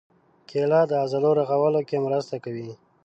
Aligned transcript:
کېله 0.49 0.79
د 0.87 0.91
عضلو 1.03 1.31
رغولو 1.39 1.81
کې 1.89 1.97
مرسته 2.05 2.35
کوي. 2.43 2.71